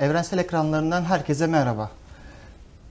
Evrensel 0.00 0.38
ekranlarından 0.38 1.04
herkese 1.04 1.46
merhaba. 1.46 1.90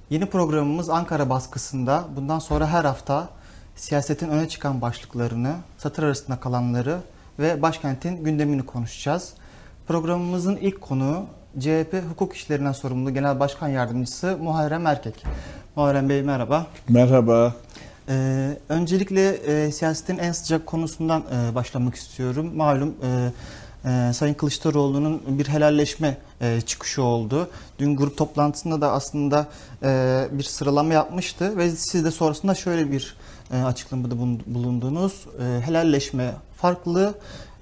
Yeni 0.10 0.26
programımız 0.26 0.90
Ankara 0.90 1.30
baskısında 1.30 2.04
bundan 2.16 2.40
sonra 2.40 2.68
her 2.68 2.86
hafta 2.86 3.30
siyasetin 3.76 4.30
öne 4.30 4.50
çıkan 4.50 4.82
başlıklarını, 4.82 5.56
satır 5.78 6.04
arasında 6.04 6.40
kalanları 6.40 6.98
ve 7.40 7.62
başkentin 7.62 8.24
gündemini 8.24 8.66
konuşacağız. 8.66 9.34
Programımızın 9.88 10.56
ilk 10.56 10.82
konuğu 10.82 11.26
CHP 11.60 12.04
hukuk 12.10 12.36
işlerinden 12.36 12.72
sorumlu 12.72 13.14
Genel 13.14 13.40
Başkan 13.40 13.68
Yardımcısı 13.68 14.38
Muharrem 14.42 14.88
Erkek. 14.88 15.26
Muharrem 15.76 16.10
Bey 16.10 16.22
merhaba. 16.22 16.68
Merhaba. 16.90 17.54
Ee, 18.10 18.58
öncelikle 18.70 19.30
e, 19.30 19.72
siyasetin 19.72 20.18
en 20.18 20.32
sıcak 20.32 20.66
konusundan 20.66 21.24
e, 21.34 21.56
başlamak 21.56 21.96
istiyorum. 21.96 22.52
Malum 22.56 22.96
e, 23.04 23.32
e, 23.86 24.12
Sayın 24.14 24.34
Kılıçdaroğlu'nun 24.34 25.22
bir 25.28 25.48
helalleşme 25.48 26.18
e, 26.42 26.62
çıkışı 26.62 27.04
oldu. 27.04 27.50
Dün 27.80 27.96
grup 27.96 28.18
toplantısında 28.18 28.82
da 28.82 28.92
aslında 28.92 29.48
e, 29.84 30.28
bir 30.32 30.44
sıralama 30.44 30.94
yapmıştı 30.94 31.58
ve 31.58 31.72
siz 31.72 32.06
de 32.06 32.12
sonrasında 32.12 32.56
şöyle 32.56 32.92
bir 32.92 33.16
e, 33.54 33.62
açıklamada 33.62 34.14
bulun- 34.16 34.42
bulundunuz. 34.46 35.26
E, 35.42 35.62
helalleşme 35.66 36.32
farklı, 36.58 37.14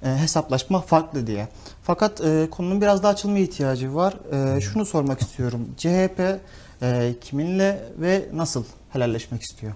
e, 0.03 0.07
hesaplaşma 0.09 0.81
farklı 0.81 1.27
diye. 1.27 1.47
Fakat 1.83 2.21
e, 2.21 2.47
konunun 2.51 2.81
biraz 2.81 3.03
daha 3.03 3.11
açılma 3.11 3.37
ihtiyacı 3.39 3.95
var. 3.95 4.13
E, 4.57 4.61
şunu 4.61 4.85
sormak 4.85 5.21
istiyorum. 5.21 5.67
CHP 5.77 6.39
e, 6.81 7.15
kiminle 7.21 7.83
ve 7.97 8.25
nasıl 8.33 8.63
helalleşmek 8.93 9.41
istiyor? 9.41 9.73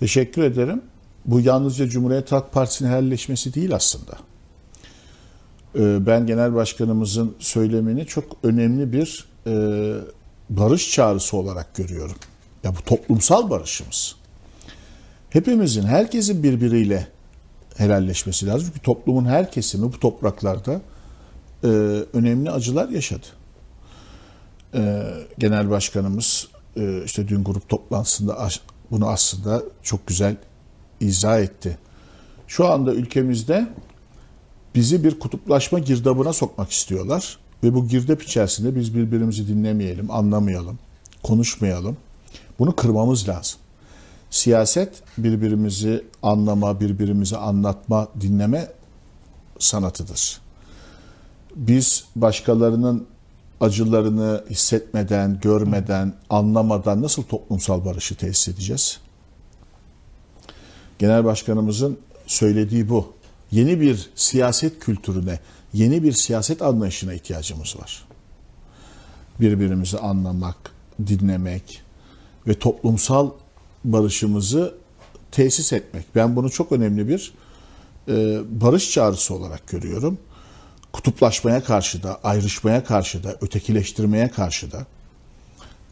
Teşekkür 0.00 0.42
ederim. 0.42 0.82
Bu 1.24 1.40
yalnızca 1.40 1.88
Cumhuriyet 1.88 2.32
Halk 2.32 2.52
Partisi'nin 2.52 2.88
helalleşmesi 2.88 3.54
değil 3.54 3.74
aslında. 3.74 4.12
Ee, 5.78 6.06
Ben 6.06 6.26
genel 6.26 6.54
başkanımızın 6.54 7.34
söylemini 7.38 8.06
çok 8.06 8.24
önemli 8.42 8.92
bir 8.92 9.28
e, 9.46 9.52
barış 10.50 10.90
çağrısı 10.92 11.36
olarak 11.36 11.74
görüyorum. 11.74 12.16
Ya 12.64 12.72
bu 12.76 12.82
toplumsal 12.82 13.50
barışımız. 13.50 14.16
Hepimizin, 15.30 15.82
herkesin 15.82 16.42
birbiriyle 16.42 17.08
helalleşmesi 17.76 18.46
lazım. 18.46 18.68
Çünkü 18.68 18.80
toplumun 18.80 19.24
her 19.24 19.52
kesimi 19.52 19.92
bu 19.92 20.00
topraklarda 20.00 20.80
e, 21.64 21.68
önemli 22.12 22.50
acılar 22.50 22.88
yaşadı. 22.88 23.26
E, 24.74 25.04
Genel 25.38 25.70
başkanımız 25.70 26.48
işte 27.04 27.28
dün 27.28 27.44
grup 27.44 27.68
toplantısında 27.68 28.48
bunu 28.90 29.08
aslında 29.08 29.62
çok 29.82 30.06
güzel 30.06 30.36
izah 31.00 31.40
etti. 31.40 31.78
Şu 32.46 32.66
anda 32.72 32.94
ülkemizde 32.94 33.68
bizi 34.74 35.04
bir 35.04 35.18
kutuplaşma 35.18 35.78
girdabına 35.78 36.32
sokmak 36.32 36.70
istiyorlar 36.70 37.38
ve 37.64 37.74
bu 37.74 37.88
girdap 37.88 38.22
içerisinde 38.22 38.76
biz 38.76 38.94
birbirimizi 38.94 39.48
dinlemeyelim, 39.48 40.10
anlamayalım, 40.10 40.78
konuşmayalım. 41.22 41.96
Bunu 42.58 42.76
kırmamız 42.76 43.28
lazım. 43.28 43.60
Siyaset 44.30 45.02
birbirimizi 45.18 46.04
anlama, 46.22 46.80
birbirimizi 46.80 47.36
anlatma, 47.36 48.08
dinleme 48.20 48.68
sanatıdır. 49.58 50.40
Biz 51.56 52.04
başkalarının 52.16 53.06
acılarını 53.60 54.44
hissetmeden, 54.50 55.40
görmeden, 55.42 56.14
anlamadan 56.30 57.02
nasıl 57.02 57.22
toplumsal 57.22 57.84
barışı 57.84 58.14
tesis 58.14 58.48
edeceğiz? 58.48 58.98
Genel 60.98 61.24
Başkanımızın 61.24 61.98
söylediği 62.26 62.88
bu. 62.88 63.12
Yeni 63.50 63.80
bir 63.80 64.10
siyaset 64.14 64.78
kültürüne, 64.78 65.38
yeni 65.72 66.02
bir 66.02 66.12
siyaset 66.12 66.62
anlayışına 66.62 67.14
ihtiyacımız 67.14 67.76
var. 67.78 68.04
Birbirimizi 69.40 69.98
anlamak, 69.98 70.56
dinlemek 71.06 71.82
ve 72.46 72.58
toplumsal 72.58 73.30
barışımızı 73.84 74.74
tesis 75.32 75.72
etmek. 75.72 76.04
Ben 76.14 76.36
bunu 76.36 76.50
çok 76.50 76.72
önemli 76.72 77.08
bir 77.08 77.32
e, 78.08 78.40
barış 78.60 78.90
çağrısı 78.90 79.34
olarak 79.34 79.66
görüyorum 79.68 80.18
kutuplaşmaya 80.94 81.64
karşı 81.64 82.02
da, 82.02 82.20
ayrışmaya 82.22 82.84
karşı 82.84 83.24
da, 83.24 83.36
ötekileştirmeye 83.40 84.30
karşı 84.30 84.72
da. 84.72 84.86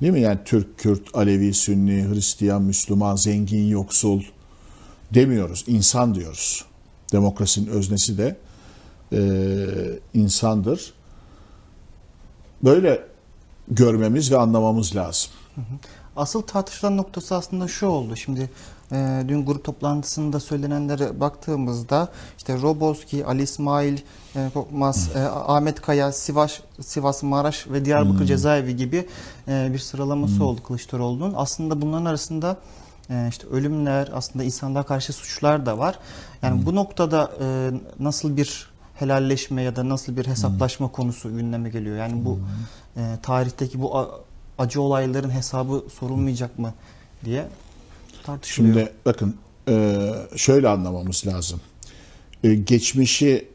Değil 0.01 0.13
mi? 0.13 0.21
Yani 0.21 0.39
Türk, 0.45 0.79
Kürt, 0.79 1.03
Alevi, 1.15 1.55
Sünni, 1.55 2.09
Hristiyan, 2.09 2.63
Müslüman, 2.63 3.17
zengin, 3.17 3.69
yoksul 3.69 4.23
demiyoruz. 5.15 5.65
İnsan 5.67 6.15
diyoruz. 6.15 6.65
Demokrasinin 7.13 7.67
öznesi 7.67 8.19
de 8.19 8.37
e, 9.13 9.21
insandır. 10.15 10.93
Böyle 12.65 13.07
görmemiz 13.69 14.33
ve 14.33 14.39
anlamamız 14.39 14.97
lazım. 14.97 15.31
Asıl 16.17 16.43
tartışılan 16.43 16.97
noktası 16.97 17.35
aslında 17.35 17.69
şu 17.69 17.87
oldu. 17.87 18.17
Şimdi 18.17 18.51
e, 18.93 19.25
dün 19.29 19.47
grup 19.47 19.65
toplantısında 19.65 20.41
söylenenlere 20.41 21.21
baktığımızda 21.21 22.09
işte 22.39 22.63
Roboski, 22.63 23.27
Ali 23.27 23.43
İsmail 23.43 23.99
e, 24.37 24.51
Korkmaz, 24.55 25.11
e, 25.15 25.19
Ahmet 25.23 25.81
Kaya, 25.81 26.13
Sivas, 26.13 26.61
Sivas, 26.81 27.23
Maraş 27.23 27.67
ve 27.69 27.85
Diyarbakır 27.85 28.25
cezaevi 28.25 28.77
gibi 28.77 29.09
e, 29.49 29.71
bir 29.73 29.79
sıralaması 29.79 30.45
oldu 30.45 30.63
Kılıçdaroğlu'nun. 30.63 31.35
Aslında 31.37 31.83
bunların 31.83 32.05
arasında 32.05 32.57
işte 33.31 33.47
ölümler, 33.47 34.09
aslında 34.13 34.45
insanlığa 34.45 34.83
karşı 34.83 35.13
suçlar 35.13 35.67
da 35.67 35.79
var. 35.79 35.99
Yani 36.43 36.67
bu 36.67 36.75
noktada 36.75 37.33
e, 37.41 37.71
nasıl 37.99 38.37
bir 38.37 38.73
helalleşme 38.95 39.63
ya 39.63 39.77
da 39.77 39.89
nasıl 39.89 40.17
bir 40.17 40.27
hesaplaşma 40.27 40.89
konusu 40.89 41.37
gündeme 41.37 41.71
geliyor? 41.71 41.97
Yani 41.97 42.25
bu 42.25 42.41
e, 42.97 43.01
tarihteki 43.23 43.83
bu 43.83 44.09
acı 44.59 44.81
olayların 44.81 45.31
hesabı 45.31 45.85
sorulmayacak 45.99 46.59
mı 46.59 46.75
diye 47.25 47.49
tartışılıyor. 48.23 48.75
Şimdi 48.75 48.93
bakın 49.05 49.37
e, 49.69 50.09
şöyle 50.37 50.69
anlamamız 50.69 51.27
lazım. 51.27 51.61
Geçmişi 52.65 53.49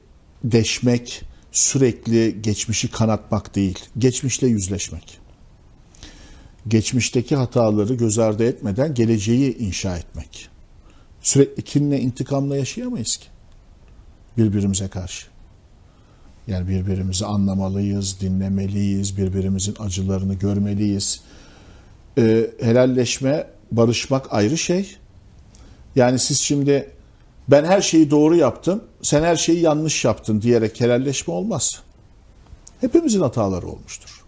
deşmek, 0.43 1.21
sürekli 1.51 2.41
geçmişi 2.41 2.91
kanatmak 2.91 3.55
değil, 3.55 3.79
geçmişle 3.97 4.47
yüzleşmek. 4.47 5.19
Geçmişteki 6.67 7.35
hataları 7.35 7.93
göz 7.93 8.19
ardı 8.19 8.43
etmeden 8.43 8.93
geleceği 8.93 9.57
inşa 9.57 9.97
etmek. 9.97 10.49
Sürekli 11.21 11.63
kinle, 11.63 11.99
intikamla 11.99 12.57
yaşayamayız 12.57 13.17
ki 13.17 13.27
birbirimize 14.37 14.87
karşı. 14.87 15.27
Yani 16.47 16.67
birbirimizi 16.67 17.25
anlamalıyız, 17.25 18.21
dinlemeliyiz, 18.21 19.17
birbirimizin 19.17 19.75
acılarını 19.79 20.33
görmeliyiz. 20.33 21.21
Ee, 22.17 22.51
helalleşme, 22.61 23.47
barışmak 23.71 24.33
ayrı 24.33 24.57
şey. 24.57 24.95
Yani 25.95 26.19
siz 26.19 26.39
şimdi 26.39 26.91
ben 27.47 27.65
her 27.65 27.81
şeyi 27.81 28.11
doğru 28.11 28.35
yaptım, 28.35 28.83
sen 29.01 29.23
her 29.23 29.35
şeyi 29.35 29.59
yanlış 29.59 30.05
yaptın 30.05 30.41
diyerek 30.41 30.81
helalleşme 30.81 31.33
olmaz. 31.33 31.81
Hepimizin 32.81 33.21
hataları 33.21 33.67
olmuştur. 33.67 34.23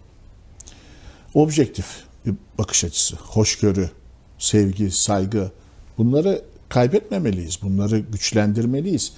Objektif 1.33 2.09
bir 2.29 2.35
bakış 2.57 2.84
açısı, 2.84 3.16
hoşgörü, 3.16 3.90
sevgi, 4.38 4.91
saygı 4.91 5.51
bunları 5.97 6.45
kaybetmemeliyiz. 6.69 7.59
Bunları 7.62 8.00
güçlendirmeliyiz. 8.00 9.13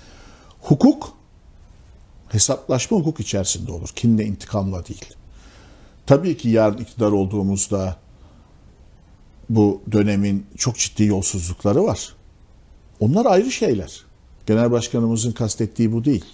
Hukuk 0.61 1.13
hesaplaşma 2.29 2.97
hukuk 2.97 3.19
içerisinde 3.19 3.71
olur. 3.71 3.89
Kinle 3.95 4.25
intikamla 4.25 4.85
değil. 4.85 5.05
Tabii 6.05 6.37
ki 6.37 6.49
yarın 6.49 6.77
iktidar 6.77 7.11
olduğumuzda 7.11 7.97
bu 9.49 9.81
dönemin 9.91 10.45
çok 10.57 10.77
ciddi 10.77 11.03
yolsuzlukları 11.03 11.83
var. 11.83 12.15
Onlar 12.99 13.25
ayrı 13.25 13.51
şeyler. 13.51 14.05
Genel 14.47 14.71
başkanımızın 14.71 15.31
kastettiği 15.31 15.91
bu 15.91 16.05
değil. 16.05 16.25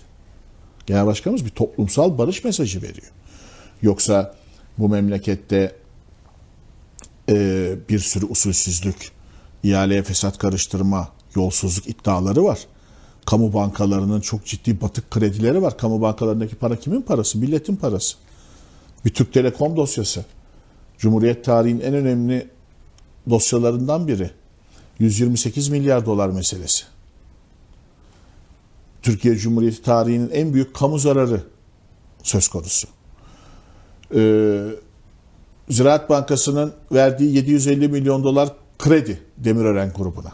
Genel 0.86 1.06
başkanımız 1.06 1.46
bir 1.46 1.50
toplumsal 1.50 2.18
barış 2.18 2.44
mesajı 2.44 2.82
veriyor. 2.82 3.12
Yoksa 3.82 4.36
bu 4.78 4.90
memlekette 4.90 5.76
e, 7.30 7.76
bir 7.90 8.00
sürü 8.00 8.26
usulsüzlük, 8.26 9.12
ihaleye 9.64 10.04
fesat 10.04 10.38
karıştırma, 10.38 11.10
yolsuzluk 11.36 11.90
iddiaları 11.90 12.44
var. 12.44 12.60
Kamu 13.26 13.54
bankalarının 13.54 14.22
çok 14.22 14.46
ciddi 14.46 14.82
batık 14.82 15.12
kredileri 15.12 15.62
var. 15.62 15.78
Kamu 15.78 16.02
bankalarındaki 16.02 16.56
para 16.56 16.76
kimin 16.76 17.02
parası? 17.02 17.38
Milletin 17.38 17.76
parası. 17.76 18.18
Bir 19.06 19.10
Türk 19.10 19.34
Telekom 19.34 19.78
dosyası. 19.78 20.26
Cumhuriyet 20.98 21.46
tarihinin 21.46 21.82
en 21.82 21.94
önemli 21.94 22.48
dosyalarından 23.30 24.08
biri. 24.08 24.32
128 25.00 25.70
milyar 25.70 26.06
dolar 26.06 26.30
meselesi. 26.30 26.84
Türkiye 29.02 29.36
Cumhuriyeti 29.36 29.82
tarihinin 29.82 30.30
en 30.30 30.54
büyük 30.54 30.74
kamu 30.74 31.00
zararı 31.00 31.44
söz 32.24 32.48
konusu. 32.48 32.88
Ee, 34.16 34.68
Ziraat 35.70 36.10
Bankası'nın 36.10 36.74
verdiği 36.92 37.36
750 37.36 37.88
milyon 37.88 38.24
dolar 38.24 38.50
kredi 38.80 39.22
Demirören 39.38 39.94
grubuna. 39.98 40.32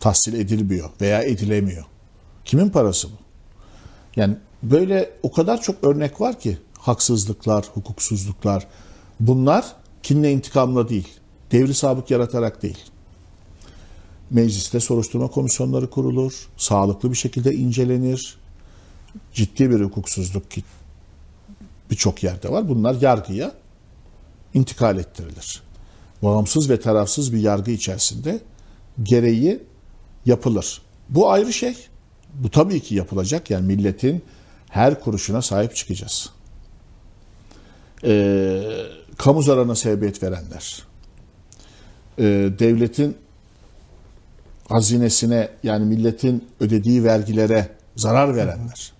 Tahsil 0.00 0.34
edilmiyor 0.34 0.90
veya 1.00 1.22
edilemiyor. 1.22 1.84
Kimin 2.44 2.70
parası 2.70 3.08
bu? 3.08 3.16
Yani 4.16 4.36
böyle 4.62 5.10
o 5.22 5.32
kadar 5.32 5.62
çok 5.62 5.84
örnek 5.84 6.20
var 6.20 6.40
ki 6.40 6.58
haksızlıklar, 6.78 7.64
hukuksuzluklar 7.74 8.66
bunlar 9.20 9.64
kinle 10.02 10.32
intikamla 10.32 10.88
değil, 10.88 11.08
devri 11.52 11.74
sabık 11.74 12.10
yaratarak 12.10 12.62
değil. 12.62 12.78
Mecliste 14.30 14.80
soruşturma 14.80 15.28
komisyonları 15.28 15.90
kurulur, 15.90 16.48
sağlıklı 16.56 17.10
bir 17.10 17.16
şekilde 17.16 17.54
incelenir. 17.54 18.38
Ciddi 19.32 19.70
bir 19.70 19.80
hukuksuzluk 19.80 20.42
birçok 21.90 22.22
yerde 22.22 22.52
var. 22.52 22.68
Bunlar 22.68 22.96
yargıya 23.00 23.52
intikal 24.56 24.98
ettirilir. 24.98 25.62
Bağımsız 26.22 26.70
ve 26.70 26.80
tarafsız 26.80 27.32
bir 27.32 27.38
yargı 27.38 27.70
içerisinde 27.70 28.40
gereği 29.02 29.62
yapılır. 30.26 30.82
Bu 31.08 31.30
ayrı 31.30 31.52
şey. 31.52 31.76
Bu 32.34 32.50
tabii 32.50 32.80
ki 32.80 32.94
yapılacak. 32.94 33.50
Yani 33.50 33.66
milletin 33.66 34.22
her 34.70 35.00
kuruşuna 35.00 35.42
sahip 35.42 35.76
çıkacağız. 35.76 36.30
Ee, 38.04 38.62
kamu 39.18 39.42
zararına 39.42 39.74
sebebiyet 39.74 40.22
verenler, 40.22 40.82
e, 42.18 42.24
devletin 42.58 43.16
hazinesine 44.68 45.48
yani 45.62 45.84
milletin 45.86 46.48
ödediği 46.60 47.04
vergilere 47.04 47.68
zarar 47.96 48.36
verenler, 48.36 48.92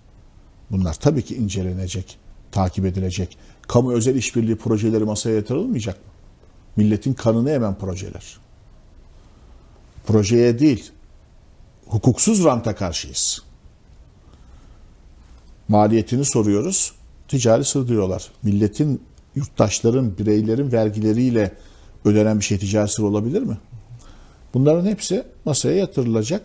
bunlar 0.71 0.93
tabii 0.93 1.21
ki 1.21 1.35
incelenecek, 1.35 2.17
takip 2.51 2.85
edilecek. 2.85 3.37
Kamu 3.67 3.93
özel 3.93 4.15
işbirliği 4.15 4.55
projeleri 4.55 5.03
masaya 5.03 5.35
yatırılmayacak 5.35 5.95
mı? 5.95 6.11
Milletin 6.75 7.13
kanını 7.13 7.51
emen 7.51 7.75
projeler. 7.75 8.37
Projeye 10.07 10.59
değil, 10.59 10.91
hukuksuz 11.87 12.45
ranta 12.45 12.75
karşıyız. 12.75 13.43
Maliyetini 15.67 16.25
soruyoruz, 16.25 16.93
ticari 17.27 17.63
sır 17.63 17.87
diyorlar. 17.87 18.31
Milletin, 18.43 19.01
yurttaşların, 19.35 20.17
bireylerin 20.17 20.71
vergileriyle 20.71 21.51
ödenen 22.05 22.39
bir 22.39 22.45
şey 22.45 22.57
ticari 22.57 22.89
sır 22.89 23.03
olabilir 23.03 23.41
mi? 23.41 23.57
Bunların 24.53 24.85
hepsi 24.85 25.23
masaya 25.45 25.75
yatırılacak. 25.75 26.41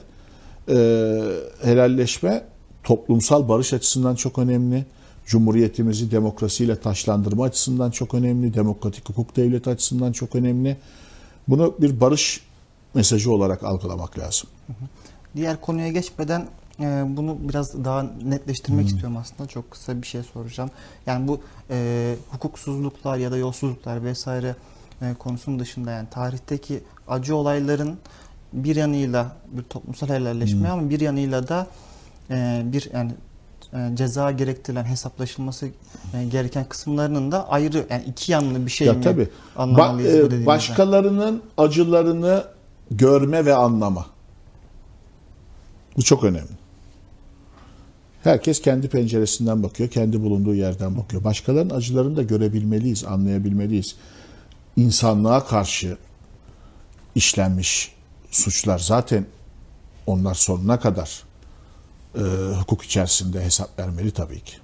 Ee, 0.69 1.23
helalleşme 1.63 2.45
toplumsal 2.85 3.49
barış 3.49 3.73
açısından 3.73 4.15
çok 4.15 4.39
önemli. 4.39 4.85
Cumhuriyetimizi 5.27 6.11
demokrasiyle 6.11 6.81
taşlandırma 6.81 7.45
açısından 7.45 7.91
çok 7.91 8.15
önemli. 8.15 8.55
Demokratik 8.55 9.09
hukuk 9.09 9.37
devleti 9.37 9.71
açısından 9.71 10.13
çok 10.13 10.35
önemli. 10.35 10.77
Bunu 11.49 11.75
bir 11.79 12.01
barış 12.01 12.41
mesajı 12.95 13.33
olarak 13.33 13.65
algılamak 13.65 14.19
lazım. 14.19 14.51
Diğer 15.37 15.61
konuya 15.61 15.89
geçmeden 15.89 16.49
e, 16.81 17.05
bunu 17.09 17.37
biraz 17.49 17.85
daha 17.85 18.03
netleştirmek 18.25 18.87
istiyorum 18.87 19.17
aslında. 19.17 19.49
Çok 19.49 19.71
kısa 19.71 20.03
bir 20.03 20.07
şey 20.07 20.23
soracağım. 20.23 20.71
Yani 21.07 21.29
bu 21.29 21.41
e, 21.71 22.15
hukuksuzluklar 22.31 23.17
ya 23.17 23.33
da 23.33 23.37
yolsuzluklar 23.37 24.05
vesaire 24.05 24.57
e, 25.03 25.15
konusunun 25.15 25.59
dışında 25.59 25.91
yani 25.91 26.09
tarihteki 26.11 26.81
acı 27.09 27.37
olayların 27.37 27.99
bir 28.53 28.77
yanıyla 28.77 29.37
bir 29.53 29.63
toplumsal 29.63 30.09
helalleşme 30.09 30.69
ama 30.69 30.91
bir 30.91 31.01
yanıyla 31.01 31.49
da 31.49 31.67
e, 32.31 32.63
bir 32.65 32.91
yani 32.95 33.13
ceza 33.95 34.31
gerektiren 34.31 34.85
hesaplaşılması 34.85 35.69
e, 36.15 36.25
gereken 36.25 36.65
kısımlarının 36.69 37.33
da 37.33 37.49
ayrı 37.49 37.87
yani 37.91 38.05
iki 38.05 38.33
yanlı 38.33 38.67
bir 38.67 38.71
şey 38.71 38.87
ya 38.87 38.93
mi 38.93 39.03
tabii. 39.03 39.29
anlamalıyız 39.57 40.11
Ba- 40.15 40.15
bu 40.15 40.19
e, 40.19 40.25
dediğinizden? 40.25 40.47
başkalarının 40.47 41.43
acılarını 41.59 42.45
görme 42.91 43.45
ve 43.45 43.55
anlama. 43.55 44.07
Bu 45.97 46.03
çok 46.03 46.25
önemli. 46.25 46.63
Herkes 48.25 48.63
kendi 48.63 48.89
penceresinden 48.89 49.63
bakıyor, 49.63 49.89
kendi 49.91 50.23
bulunduğu 50.23 50.55
yerden 50.55 50.97
bakıyor. 50.97 51.25
Başkalarının 51.25 51.75
acılarını 51.75 52.17
da 52.17 52.23
görebilmeliyiz, 52.23 53.05
anlayabilmeliyiz. 53.05 53.97
İnsanlığa 54.77 55.45
karşı 55.47 55.97
işlenmiş 57.15 57.95
suçlar 58.31 58.79
zaten 58.79 59.27
onlar 60.07 60.35
sonuna 60.35 60.81
kadar 60.81 61.23
e, 62.15 62.21
hukuk 62.61 62.83
içerisinde 62.83 63.45
hesap 63.45 63.79
vermeli 63.79 64.11
tabii 64.11 64.41
ki. 64.41 64.57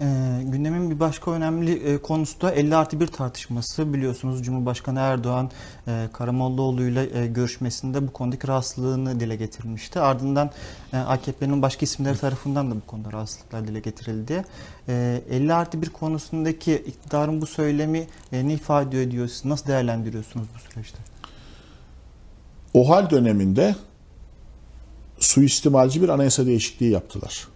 Ee, 0.00 0.04
gündemin 0.44 0.90
bir 0.90 1.00
başka 1.00 1.30
önemli 1.30 1.72
e, 1.72 1.98
konusu 1.98 2.40
da 2.40 2.52
50 2.52 2.76
artı 2.76 3.00
1 3.00 3.06
tartışması. 3.06 3.94
Biliyorsunuz 3.94 4.42
Cumhurbaşkanı 4.42 4.98
Erdoğan 4.98 5.50
e, 5.88 6.08
Karamollaoğlu 6.12 6.82
ile 6.82 7.18
e, 7.18 7.26
görüşmesinde 7.26 8.06
bu 8.06 8.12
konudaki 8.12 8.48
rahatsızlığını 8.48 9.20
dile 9.20 9.36
getirmişti. 9.36 10.00
Ardından 10.00 10.50
e, 10.92 10.96
AKP'nin 10.96 11.62
başka 11.62 11.84
isimleri 11.84 12.18
tarafından 12.18 12.70
da 12.70 12.76
bu 12.76 12.86
konuda 12.86 13.12
rahatsızlıklar 13.12 13.68
dile 13.68 13.80
getirildi. 13.80 14.44
E, 14.88 15.22
50 15.30 15.54
artı 15.54 15.82
1 15.82 15.90
konusundaki 15.90 16.74
iktidarın 16.74 17.40
bu 17.40 17.46
söylemi 17.46 18.06
e, 18.32 18.48
ne 18.48 18.52
ifade 18.52 19.02
ediyor? 19.02 19.28
Siz 19.28 19.44
nasıl 19.44 19.66
değerlendiriyorsunuz 19.66 20.46
bu 20.54 20.72
süreçte? 20.72 20.98
O 22.74 22.90
hal 22.90 23.10
döneminde 23.10 23.74
suistimalci 25.24 26.02
bir 26.02 26.08
anayasa 26.08 26.46
değişikliği 26.46 26.90
yaptılar. 26.90 27.48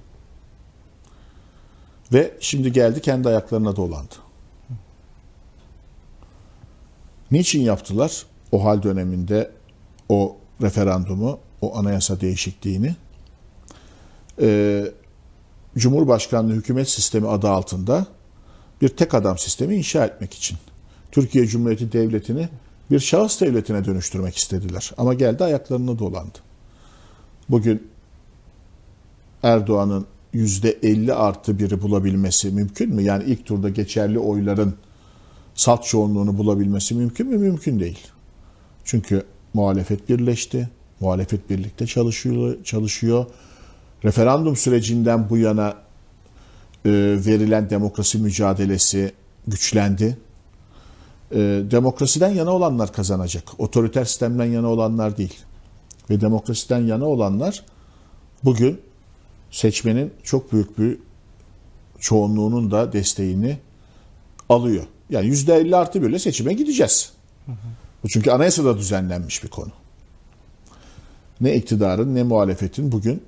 Ve 2.13 2.35
şimdi 2.41 2.73
geldi 2.73 3.01
kendi 3.01 3.29
ayaklarına 3.29 3.77
dolandı. 3.77 4.15
Niçin 7.31 7.61
yaptılar 7.61 8.27
o 8.53 8.65
hal 8.65 8.83
döneminde 8.83 9.51
o 10.09 10.37
referandumu, 10.63 11.39
o 11.61 11.77
anayasa 11.77 12.21
değişikliğini? 12.21 12.97
Ee, 14.41 14.85
Cumhurbaşkanlığı 15.77 16.53
hükümet 16.53 16.89
sistemi 16.89 17.29
adı 17.29 17.49
altında 17.49 18.07
bir 18.83 18.89
tek 18.89 19.15
adam 19.15 19.39
sistemi 19.39 19.75
inşa 19.75 20.07
etmek 20.07 20.35
için. 20.35 20.59
Türkiye 21.13 21.47
Cumhuriyeti 21.47 21.93
Devleti'ni 21.93 22.49
bir 22.91 23.01
şahıs 23.01 23.41
devletine 23.41 23.85
dönüştürmek 23.85 24.37
istediler. 24.37 24.93
Ama 24.99 25.15
geldi 25.15 25.45
ayaklarına 25.45 25.99
dolandı. 25.99 26.39
Bugün 27.51 27.89
Erdoğan'ın 29.43 30.07
%50 30.35 31.13
artı 31.13 31.59
biri 31.59 31.83
bulabilmesi 31.83 32.51
mümkün 32.51 32.95
mü? 32.95 33.03
Yani 33.03 33.25
ilk 33.25 33.47
turda 33.47 33.69
geçerli 33.69 34.19
oyların 34.19 34.75
salt 35.55 35.85
çoğunluğunu 35.85 36.39
bulabilmesi 36.39 36.95
mümkün 36.95 37.27
mü? 37.27 37.39
Mümkün 37.39 37.81
değil. 37.81 38.07
Çünkü 38.85 39.23
muhalefet 39.55 40.09
birleşti. 40.09 40.69
Muhalefet 41.01 41.51
birlikte 41.51 41.87
çalışıyor. 41.87 42.65
çalışıyor. 42.65 43.27
Referandum 44.05 44.57
sürecinden 44.57 45.31
bu 45.31 45.37
yana 45.37 45.75
e, 46.85 46.91
verilen 47.27 47.71
demokrasi 47.71 48.19
mücadelesi 48.19 49.13
güçlendi. 49.47 50.19
E, 51.33 51.37
demokrasiden 51.71 52.29
yana 52.29 52.51
olanlar 52.51 52.93
kazanacak. 52.93 53.61
Otoriter 53.61 54.05
sistemden 54.05 54.45
yana 54.45 54.69
olanlar 54.69 55.17
değil. 55.17 55.37
Ve 56.11 56.21
demokrasiden 56.21 56.79
yana 56.81 57.05
olanlar 57.05 57.65
bugün 58.45 58.81
seçmenin 59.51 60.13
çok 60.23 60.53
büyük 60.53 60.79
bir 60.79 60.99
çoğunluğunun 62.01 62.71
da 62.71 62.93
desteğini 62.93 63.59
alıyor. 64.49 64.85
Yani 65.11 65.27
yüzde 65.27 65.55
elli 65.55 65.77
artı 65.77 66.03
birle 66.03 66.19
seçime 66.19 66.53
gideceğiz. 66.53 67.13
Bu 68.03 68.09
çünkü 68.09 68.31
anayasada 68.31 68.79
düzenlenmiş 68.79 69.45
bir 69.45 69.49
konu. 69.49 69.73
Ne 71.41 71.55
iktidarın 71.55 72.15
ne 72.15 72.23
muhalefetin 72.23 72.93
bugün 72.93 73.23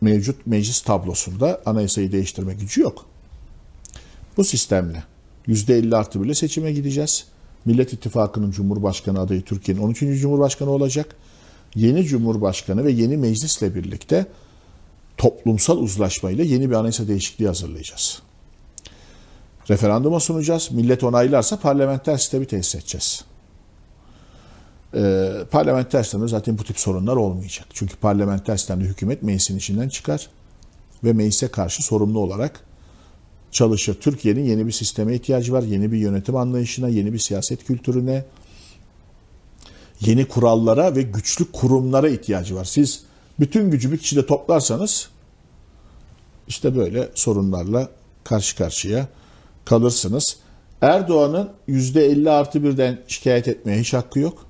mevcut 0.00 0.46
meclis 0.46 0.82
tablosunda 0.82 1.62
anayasayı 1.66 2.12
değiştirme 2.12 2.54
gücü 2.54 2.80
yok. 2.80 3.06
Bu 4.36 4.44
sistemle 4.44 5.04
yüzde 5.46 5.76
elli 5.76 5.96
artı 5.96 6.22
birle 6.22 6.34
seçime 6.34 6.72
gideceğiz. 6.72 7.26
Millet 7.64 7.92
İttifakı'nın 7.92 8.50
Cumhurbaşkanı 8.50 9.20
adayı 9.20 9.42
Türkiye'nin 9.42 9.82
13. 9.82 10.00
Cumhurbaşkanı 10.00 10.70
olacak. 10.70 11.16
Yeni 11.74 12.04
Cumhurbaşkanı 12.04 12.84
ve 12.84 12.92
yeni 12.92 13.16
meclisle 13.16 13.74
birlikte 13.74 14.26
toplumsal 15.16 15.78
uzlaşmayla 15.78 16.44
yeni 16.44 16.70
bir 16.70 16.74
anayasa 16.74 17.08
değişikliği 17.08 17.46
hazırlayacağız. 17.46 18.22
Referanduma 19.70 20.20
sunacağız. 20.20 20.70
Millet 20.72 21.04
onaylarsa 21.04 21.58
parlamenter 21.58 22.16
sistemi 22.16 22.46
tesis 22.46 22.74
edeceğiz. 22.74 23.24
Ee, 24.94 25.32
parlamenter 25.50 26.02
sistemde 26.02 26.28
zaten 26.28 26.58
bu 26.58 26.64
tip 26.64 26.78
sorunlar 26.78 27.16
olmayacak. 27.16 27.66
Çünkü 27.72 27.96
parlamenter 27.96 28.56
sistemde 28.56 28.84
hükümet 28.84 29.22
meclisin 29.22 29.56
içinden 29.56 29.88
çıkar 29.88 30.30
ve 31.04 31.12
meclise 31.12 31.48
karşı 31.48 31.82
sorumlu 31.82 32.18
olarak 32.18 32.60
çalışır. 33.54 33.94
Türkiye'nin 34.00 34.44
yeni 34.44 34.66
bir 34.66 34.72
sisteme 34.72 35.14
ihtiyacı 35.14 35.52
var. 35.52 35.62
Yeni 35.62 35.92
bir 35.92 35.98
yönetim 35.98 36.36
anlayışına, 36.36 36.88
yeni 36.88 37.12
bir 37.12 37.18
siyaset 37.18 37.64
kültürüne, 37.64 38.24
yeni 40.00 40.24
kurallara 40.24 40.96
ve 40.96 41.02
güçlü 41.02 41.52
kurumlara 41.52 42.08
ihtiyacı 42.08 42.56
var. 42.56 42.64
Siz 42.64 43.04
bütün 43.40 43.70
gücü 43.70 43.92
bir 43.92 43.98
kişide 43.98 44.26
toplarsanız 44.26 45.08
işte 46.48 46.76
böyle 46.76 47.08
sorunlarla 47.14 47.88
karşı 48.24 48.56
karşıya 48.56 49.08
kalırsınız. 49.64 50.36
Erdoğan'ın 50.80 51.50
%50 51.68 52.30
artı 52.30 52.62
birden 52.64 53.00
şikayet 53.06 53.48
etmeye 53.48 53.80
hiç 53.80 53.92
hakkı 53.92 54.20
yok. 54.20 54.46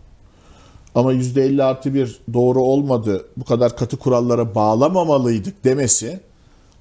Ama 0.94 1.12
%50 1.12 1.62
artı 1.62 1.94
bir 1.94 2.20
doğru 2.32 2.62
olmadı, 2.62 3.26
bu 3.36 3.44
kadar 3.44 3.76
katı 3.76 3.96
kurallara 3.96 4.54
bağlamamalıydık 4.54 5.64
demesi 5.64 6.20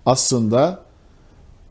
aslında 0.06 0.84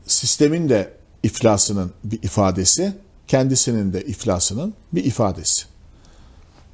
sistemin 0.07 0.69
de 0.69 0.93
iflasının 1.23 1.91
bir 2.03 2.23
ifadesi, 2.23 2.93
kendisinin 3.27 3.93
de 3.93 4.05
iflasının 4.05 4.73
bir 4.93 5.05
ifadesi. 5.05 5.65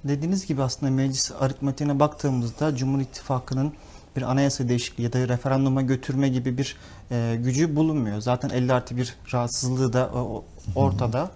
Dediğiniz 0.04 0.46
gibi 0.46 0.64
aslında 0.64 0.92
meclis 0.92 1.32
aritmatiğine 1.40 2.00
baktığımızda 2.00 2.76
Cumhur 2.76 3.02
İttifakı'nın 3.02 3.74
bir 4.18 4.22
anayasa 4.22 4.70
değişikliği 4.70 5.04
ya 5.04 5.14
da 5.14 5.28
referanduma 5.28 5.82
götürme 5.82 6.30
gibi 6.30 6.58
bir 6.58 6.76
e, 7.12 7.38
gücü 7.44 7.76
bulunmuyor. 7.76 8.22
Zaten 8.22 8.50
50 8.50 8.74
artı 8.74 8.98
bir 8.98 9.16
rahatsızlığı 9.34 9.94
da 9.94 10.10
o- 10.16 10.44
ortada. 10.76 11.32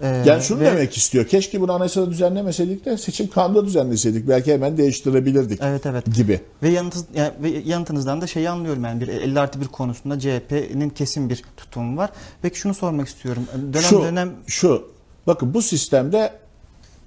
E, 0.00 0.06
Yani 0.26 0.42
şunu 0.42 0.60
ve- 0.60 0.64
demek 0.64 0.96
istiyor. 0.96 1.26
Keşke 1.26 1.60
bunu 1.60 1.72
anayasada 1.72 2.10
düzenlemeseydik 2.10 2.84
de 2.84 2.98
seçim 2.98 3.28
kanunda 3.30 3.66
düzenleseydik. 3.66 4.28
Belki 4.28 4.52
hemen 4.52 4.76
değiştirebilirdik 4.76 5.60
Evet 5.62 5.86
evet. 5.86 6.14
gibi. 6.14 6.40
Ve, 6.62 6.68
yanıtınız, 6.68 7.06
yani, 7.14 7.32
ve 7.42 7.48
yanıtınızdan 7.66 8.20
da 8.20 8.26
şeyi 8.26 8.50
anlıyorum 8.50 8.84
yani 8.84 9.00
bir 9.00 9.08
50 9.08 9.40
artı 9.40 9.60
bir 9.60 9.66
konusunda 9.66 10.18
CHP'nin 10.20 10.90
kesin 10.90 11.30
bir 11.30 11.42
tutumu 11.56 11.96
var. 11.96 12.10
Peki 12.42 12.58
şunu 12.58 12.74
sormak 12.74 13.08
istiyorum. 13.08 13.42
Dönem 13.72 13.82
şu, 13.82 14.02
dönem 14.02 14.32
şu, 14.46 14.88
bakın 15.26 15.54
bu 15.54 15.62
sistemde 15.62 16.32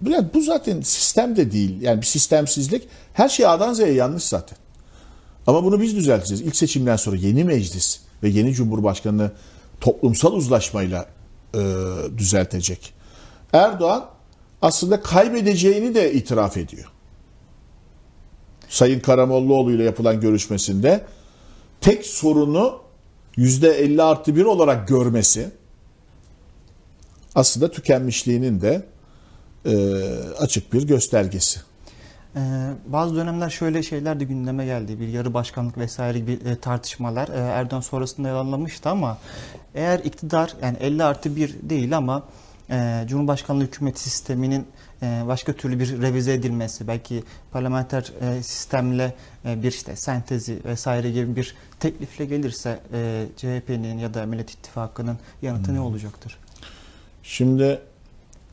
yani 0.10 0.28
bu 0.34 0.42
zaten 0.42 0.82
sistem 0.82 1.36
de 1.36 1.52
değil. 1.52 1.82
Yani 1.82 2.02
bir 2.02 2.06
sistemsizlik. 2.06 2.88
Her 3.14 3.30
şey 3.30 3.46
A'dan 3.48 3.74
Z'ye 3.74 3.94
yanlış 3.94 4.24
zaten. 4.24 4.58
Ama 5.48 5.64
bunu 5.64 5.82
biz 5.82 5.96
düzelteceğiz. 5.96 6.42
İlk 6.42 6.56
seçimden 6.56 6.96
sonra 6.96 7.16
yeni 7.16 7.44
meclis 7.44 8.00
ve 8.24 8.30
yeni 8.30 8.54
cumhurbaşkanını 8.54 9.32
toplumsal 9.82 10.34
uzlaşmayla 10.34 11.06
e, 11.56 11.60
düzeltecek. 12.18 12.94
Erdoğan 13.54 14.06
aslında 14.62 15.02
kaybedeceğini 15.02 15.96
de 15.96 16.14
itiraf 16.14 16.58
ediyor. 16.58 16.92
Sayın 18.70 19.00
Karamollaoğlu 19.00 19.72
ile 19.72 19.84
yapılan 19.84 20.22
görüşmesinde 20.22 21.06
tek 21.82 22.06
sorunu 22.06 22.82
%50 23.38 24.04
artı 24.04 24.36
1 24.36 24.46
olarak 24.46 24.88
görmesi 24.88 25.52
aslında 27.36 27.72
tükenmişliğinin 27.72 28.62
de 28.62 28.86
e, 29.66 29.74
açık 30.38 30.74
bir 30.74 30.88
göstergesi. 30.88 31.60
Ee, 32.36 32.40
bazı 32.88 33.16
dönemler 33.16 33.50
şöyle 33.50 33.84
şeyler 33.84 34.20
de 34.20 34.24
gündeme 34.24 34.66
geldi. 34.66 35.00
Bir 35.00 35.08
yarı 35.08 35.34
başkanlık 35.34 35.78
vesaire 35.78 36.20
gibi 36.20 36.32
e, 36.32 36.56
tartışmalar 36.56 37.28
e, 37.28 37.38
Erdoğan 37.38 37.82
sonrasında 37.82 38.28
yalanlamıştı 38.28 38.90
ama 38.90 39.18
eğer 39.76 40.00
iktidar 40.00 40.54
yani 40.62 40.78
50 40.78 41.04
artı 41.04 41.36
1 41.36 41.56
değil 41.62 41.98
ama 41.98 42.24
e, 42.70 43.04
Cumhurbaşkanlığı 43.08 43.64
hükümet 43.64 44.00
sisteminin 44.00 44.68
e, 45.04 45.24
başka 45.28 45.54
türlü 45.54 45.80
bir 45.80 46.02
revize 46.02 46.34
edilmesi, 46.34 46.88
belki 46.88 47.24
parlamenter 47.52 48.12
e, 48.22 48.44
sistemle 48.44 49.16
e, 49.46 49.64
bir 49.64 49.68
işte 49.68 49.96
sentezi 49.96 50.60
vesaire 50.66 51.12
gibi 51.12 51.36
bir 51.36 51.56
teklifle 51.80 52.26
gelirse 52.26 52.80
e, 52.94 53.26
CHP'nin 53.38 53.98
ya 53.98 54.14
da 54.14 54.26
Millet 54.26 54.52
İttifakı'nın 54.52 55.18
yanıtı 55.42 55.76
ne 55.76 55.80
olacaktır? 55.80 56.38
Şimdi 57.24 57.82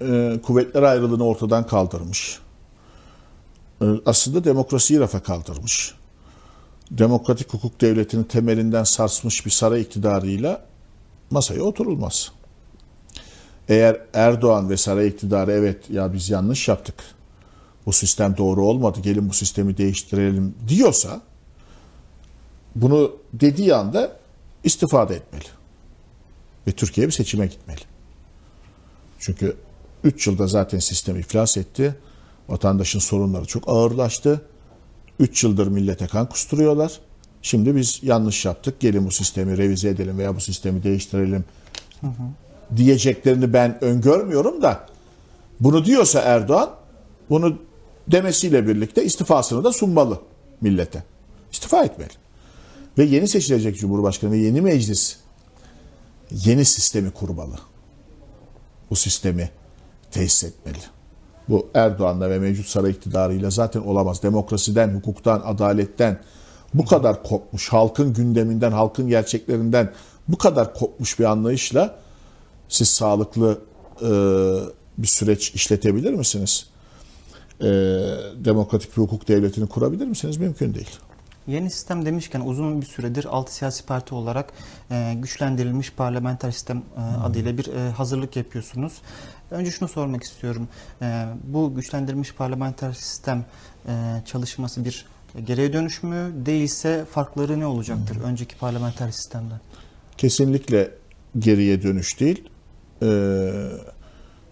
e, 0.00 0.40
kuvvetler 0.42 0.82
ayrılığını 0.82 1.24
ortadan 1.26 1.66
kaldırmış. 1.66 2.38
E, 3.80 3.84
aslında 4.06 4.44
demokrasiyi 4.44 5.00
rafa 5.00 5.22
kaldırmış. 5.22 5.94
Demokratik 6.90 7.54
hukuk 7.54 7.80
devletinin 7.80 8.24
temelinden 8.24 8.84
sarsmış 8.84 9.46
bir 9.46 9.50
saray 9.50 9.80
iktidarıyla 9.80 10.64
masaya 11.30 11.62
oturulmaz. 11.62 12.32
Eğer 13.68 14.00
Erdoğan 14.14 14.70
ve 14.70 14.76
saray 14.76 15.08
iktidarı 15.08 15.52
evet 15.52 15.90
ya 15.90 16.12
biz 16.12 16.30
yanlış 16.30 16.68
yaptık. 16.68 16.94
Bu 17.86 17.92
sistem 17.92 18.36
doğru 18.36 18.66
olmadı. 18.66 19.00
Gelin 19.02 19.28
bu 19.28 19.34
sistemi 19.34 19.76
değiştirelim 19.76 20.54
diyorsa 20.68 21.20
bunu 22.74 23.16
dediği 23.32 23.74
anda 23.74 24.16
istifade 24.64 25.14
etmeli. 25.14 25.44
Ve 26.66 26.72
Türkiye 26.72 27.06
bir 27.06 27.12
seçime 27.12 27.46
gitmeli. 27.46 27.80
Çünkü 29.18 29.56
3 30.04 30.26
yılda 30.26 30.46
zaten 30.46 30.78
sistem 30.78 31.16
iflas 31.16 31.56
etti. 31.56 31.94
Vatandaşın 32.48 32.98
sorunları 32.98 33.44
çok 33.44 33.68
ağırlaştı. 33.68 34.42
3 35.18 35.44
yıldır 35.44 35.66
millete 35.66 36.06
kan 36.06 36.28
kusturuyorlar. 36.28 37.00
Şimdi 37.42 37.76
biz 37.76 38.00
yanlış 38.02 38.44
yaptık. 38.44 38.80
Gelin 38.80 39.06
bu 39.06 39.10
sistemi 39.10 39.58
revize 39.58 39.88
edelim 39.88 40.18
veya 40.18 40.36
bu 40.36 40.40
sistemi 40.40 40.82
değiştirelim 40.82 41.44
diyeceklerini 42.76 43.52
ben 43.52 43.84
öngörmüyorum 43.84 44.62
da 44.62 44.86
bunu 45.60 45.84
diyorsa 45.84 46.20
Erdoğan 46.20 46.70
bunu 47.30 47.58
demesiyle 48.08 48.66
birlikte 48.66 49.04
istifasını 49.04 49.64
da 49.64 49.72
sunmalı 49.72 50.20
millete. 50.60 51.04
İstifa 51.52 51.84
etmeli. 51.84 52.12
Ve 52.98 53.04
yeni 53.04 53.28
seçilecek 53.28 53.78
Cumhurbaşkanı 53.78 54.32
ve 54.32 54.38
yeni 54.38 54.60
meclis 54.60 55.16
yeni 56.30 56.64
sistemi 56.64 57.10
kurmalı 57.10 57.58
bu 58.90 58.96
sistemi 58.96 59.50
tesis 60.10 60.44
etmeli. 60.44 60.97
Bu 61.48 61.68
Erdoğan'la 61.74 62.30
ve 62.30 62.38
mevcut 62.38 62.66
saray 62.66 62.90
iktidarıyla 62.90 63.50
zaten 63.50 63.80
olamaz. 63.80 64.22
Demokrasiden, 64.22 64.94
hukuktan, 64.94 65.42
adaletten 65.44 66.20
bu 66.74 66.84
kadar 66.84 67.22
kopmuş, 67.22 67.68
halkın 67.68 68.12
gündeminden, 68.12 68.72
halkın 68.72 69.08
gerçeklerinden 69.08 69.92
bu 70.28 70.38
kadar 70.38 70.74
kopmuş 70.74 71.18
bir 71.18 71.24
anlayışla 71.24 71.98
siz 72.68 72.88
sağlıklı 72.88 73.58
e, 74.02 74.08
bir 74.98 75.06
süreç 75.06 75.54
işletebilir 75.54 76.12
misiniz? 76.12 76.66
E, 77.60 77.66
demokratik 78.44 78.96
bir 78.96 79.02
hukuk 79.02 79.28
devletini 79.28 79.68
kurabilir 79.68 80.06
misiniz? 80.06 80.36
Mümkün 80.36 80.74
değil. 80.74 80.98
Yeni 81.46 81.70
sistem 81.70 82.06
demişken 82.06 82.40
uzun 82.40 82.80
bir 82.80 82.86
süredir 82.86 83.24
altı 83.24 83.54
siyasi 83.54 83.86
parti 83.86 84.14
olarak 84.14 84.52
e, 84.90 85.14
güçlendirilmiş 85.16 85.92
parlamenter 85.92 86.50
sistem 86.50 86.82
e, 86.96 87.00
adıyla 87.00 87.58
bir 87.58 87.66
e, 87.66 87.90
hazırlık 87.90 88.36
yapıyorsunuz. 88.36 88.92
Önce 89.50 89.70
şunu 89.70 89.88
sormak 89.88 90.22
istiyorum. 90.22 90.68
E, 91.02 91.24
bu 91.44 91.74
güçlendirilmiş 91.74 92.34
parlamenter 92.34 92.92
sistem 92.92 93.44
e, 93.88 93.92
çalışması 94.26 94.84
bir 94.84 95.06
geriye 95.46 95.72
dönüş 95.72 96.02
mü 96.02 96.32
değilse 96.46 97.04
farkları 97.10 97.60
ne 97.60 97.66
olacaktır 97.66 98.16
önceki 98.24 98.56
parlamenter 98.56 99.10
sistemden? 99.10 99.60
Kesinlikle 100.18 100.90
geriye 101.38 101.82
dönüş 101.82 102.20
değil. 102.20 102.48
Ee, 103.02 103.50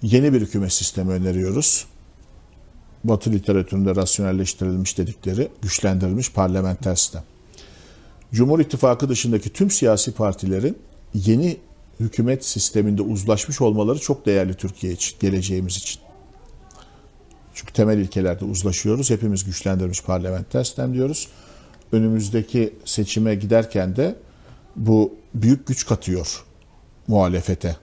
yeni 0.03 0.33
bir 0.33 0.41
hükümet 0.41 0.73
sistemi 0.73 1.13
öneriyoruz. 1.13 1.87
Batı 3.05 3.33
literatüründe 3.33 3.97
rasyonelleştirilmiş 3.97 4.99
dedikleri 4.99 5.49
güçlendirilmiş 5.63 6.33
parlamenter 6.33 6.95
sistem. 6.95 7.23
Cumhur 8.33 8.61
İttifakı 8.61 9.09
dışındaki 9.09 9.51
tüm 9.53 9.71
siyasi 9.71 10.13
partilerin 10.13 10.79
yeni 11.15 11.57
hükümet 12.01 12.45
sisteminde 12.45 13.03
uzlaşmış 13.03 13.61
olmaları 13.61 13.99
çok 13.99 14.27
değerli 14.27 14.55
Türkiye 14.55 14.93
için, 14.93 15.19
geleceğimiz 15.21 15.77
için. 15.77 16.01
Çünkü 17.55 17.73
temel 17.73 17.99
ilkelerde 17.99 18.45
uzlaşıyoruz. 18.45 19.11
Hepimiz 19.11 19.45
güçlendirilmiş 19.45 20.03
parlamenter 20.03 20.65
sistem 20.65 20.95
diyoruz. 20.95 21.29
Önümüzdeki 21.93 22.75
seçime 22.85 23.35
giderken 23.35 23.97
de 23.97 24.17
bu 24.77 25.15
büyük 25.35 25.67
güç 25.67 25.87
katıyor 25.87 26.45
muhalefete. 27.09 27.77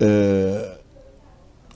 Ee, 0.00 0.58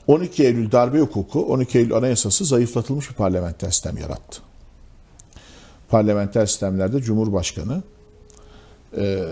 12 0.06 0.44
Eylül 0.44 0.72
darbe 0.72 1.00
hukuku, 1.00 1.40
12 1.40 1.78
Eylül 1.78 1.94
anayasası 1.94 2.44
zayıflatılmış 2.44 3.10
bir 3.10 3.14
parlamenter 3.14 3.70
sistem 3.70 3.96
yarattı. 3.96 4.40
Parlamenter 5.88 6.46
sistemlerde 6.46 7.00
Cumhurbaşkanı 7.00 7.82
e, 8.96 9.26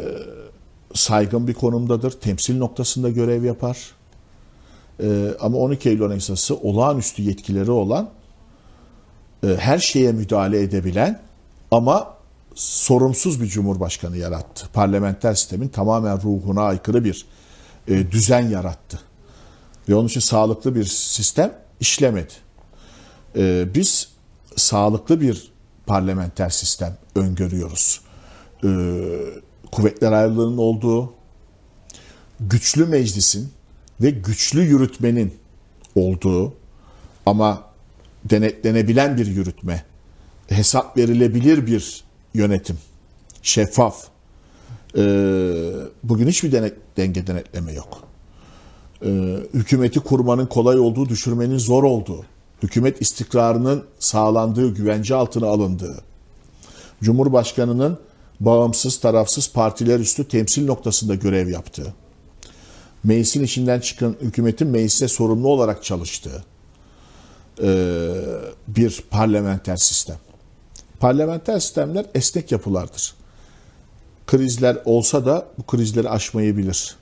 saygın 0.98 1.48
bir 1.48 1.54
konumdadır, 1.54 2.10
temsil 2.10 2.58
noktasında 2.58 3.10
görev 3.10 3.44
yapar. 3.44 3.90
E, 5.02 5.28
ama 5.40 5.58
12 5.58 5.88
Eylül 5.88 6.02
anayasası 6.02 6.56
olağanüstü 6.56 7.22
yetkileri 7.22 7.70
olan, 7.70 8.10
e, 9.44 9.46
her 9.46 9.78
şeye 9.78 10.12
müdahale 10.12 10.62
edebilen 10.62 11.20
ama 11.70 12.14
sorumsuz 12.54 13.40
bir 13.40 13.46
cumhurbaşkanı 13.46 14.16
yarattı. 14.16 14.68
Parlamenter 14.72 15.34
sistemin 15.34 15.68
tamamen 15.68 16.22
ruhuna 16.22 16.62
aykırı 16.62 17.04
bir 17.04 17.26
e, 17.88 18.12
düzen 18.12 18.48
yarattı. 18.48 19.00
Ve 19.88 19.94
onun 19.94 20.08
için 20.08 20.20
sağlıklı 20.20 20.74
bir 20.74 20.84
sistem 20.84 21.52
işlemedi. 21.80 22.32
E, 23.36 23.74
biz 23.74 24.08
sağlıklı 24.56 25.20
bir 25.20 25.52
parlamenter 25.86 26.48
sistem 26.48 26.96
öngörüyoruz. 27.14 28.00
E, 28.64 28.68
kuvvetler 29.72 30.12
ayrılığının 30.12 30.58
olduğu, 30.58 31.12
güçlü 32.40 32.86
meclisin 32.86 33.52
ve 34.00 34.10
güçlü 34.10 34.62
yürütmenin 34.62 35.34
olduğu 35.94 36.54
ama 37.26 37.62
denetlenebilen 38.24 39.16
bir 39.16 39.26
yürütme, 39.26 39.84
hesap 40.48 40.96
verilebilir 40.96 41.66
bir 41.66 42.04
yönetim, 42.34 42.78
şeffaf. 43.42 44.04
Bugün 46.02 46.28
hiçbir 46.28 46.52
denet, 46.52 46.76
denge 46.96 47.26
denetleme 47.26 47.72
yok. 47.72 48.02
Hükümeti 49.54 50.00
kurmanın 50.00 50.46
kolay 50.46 50.78
olduğu, 50.78 51.08
düşürmenin 51.08 51.58
zor 51.58 51.82
olduğu, 51.82 52.24
hükümet 52.62 53.02
istikrarının 53.02 53.84
sağlandığı, 53.98 54.74
güvence 54.74 55.14
altına 55.14 55.46
alındığı, 55.46 56.02
Cumhurbaşkanının 57.02 57.98
bağımsız, 58.40 59.00
tarafsız 59.00 59.52
partiler 59.52 60.00
üstü 60.00 60.28
temsil 60.28 60.64
noktasında 60.64 61.14
görev 61.14 61.48
yaptığı, 61.48 61.94
meclisin 63.04 63.44
içinden 63.44 63.80
çıkan 63.80 64.16
hükümetin 64.20 64.68
meclise 64.68 65.08
sorumlu 65.08 65.48
olarak 65.48 65.84
çalıştığı 65.84 66.44
e, 67.62 68.10
bir 68.68 69.02
parlamenter 69.10 69.76
sistem. 69.76 70.16
Parlamenter 71.00 71.58
sistemler 71.58 72.06
esnek 72.14 72.52
yapılardır. 72.52 73.14
Krizler 74.26 74.78
olsa 74.84 75.26
da 75.26 75.46
bu 75.58 75.62
krizleri 75.62 76.08
aşmayı 76.08 76.56
bilir. 76.56 76.96